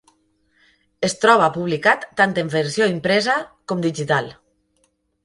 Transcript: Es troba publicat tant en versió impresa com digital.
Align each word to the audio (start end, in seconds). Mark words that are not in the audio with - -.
Es 1.07 1.15
troba 1.25 1.49
publicat 1.57 2.07
tant 2.21 2.33
en 2.45 2.49
versió 2.53 2.87
impresa 2.95 3.37
com 3.73 3.85
digital. 3.85 4.33